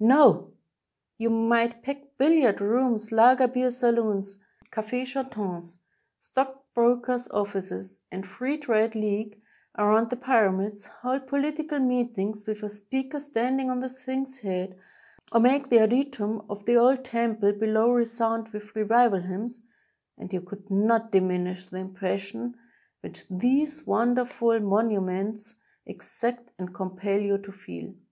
[0.00, 0.50] No!—
[1.18, 4.40] you might pack billiard rooms, lager beer saloons,
[4.72, 5.76] cafes chantants,
[6.18, 9.36] stock brokers' oflSces, and Free Trade Leagues,
[9.78, 14.76] around the Pyramids, hold political meetings with a speaker standing on the Sphinx's head,
[15.30, 19.60] or make the adytum of the old temple below resound with revival h3Tnns,
[20.18, 22.56] and you could not diminish the impression
[23.00, 25.54] which these wonderful monu 64 A TRIP TO THE PYRAMIDS ments
[25.86, 27.94] exact and compel you to feel.